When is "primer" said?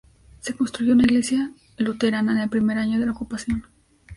2.49-2.79